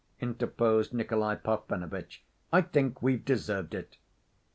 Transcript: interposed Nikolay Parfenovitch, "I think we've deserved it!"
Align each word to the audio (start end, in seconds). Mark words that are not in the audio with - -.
interposed 0.19 0.95
Nikolay 0.95 1.35
Parfenovitch, 1.35 2.23
"I 2.51 2.63
think 2.63 3.03
we've 3.03 3.23
deserved 3.23 3.75
it!" 3.75 3.97